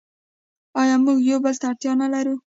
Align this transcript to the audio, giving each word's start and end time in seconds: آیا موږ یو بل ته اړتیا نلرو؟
آیا 0.81 0.95
موږ 1.05 1.17
یو 1.29 1.39
بل 1.45 1.55
ته 1.61 1.65
اړتیا 1.69 1.93
نلرو؟ 1.99 2.35